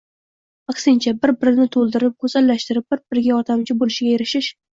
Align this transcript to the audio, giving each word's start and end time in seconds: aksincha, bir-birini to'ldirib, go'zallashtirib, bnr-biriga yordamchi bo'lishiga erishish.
aksincha, 0.71 1.13
bir-birini 1.25 1.67
to'ldirib, 1.75 2.15
go'zallashtirib, 2.25 2.87
bnr-biriga 2.89 3.31
yordamchi 3.35 3.79
bo'lishiga 3.85 4.17
erishish. 4.19 4.51